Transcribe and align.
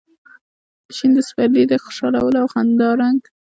شین 0.95 1.11
د 1.15 1.19
سپرلي 1.27 1.63
د 1.67 1.73
خوشحالو 1.83 2.17
او 2.21 2.27
د 2.35 2.37
خندا 2.51 2.89
رنګ 3.01 3.21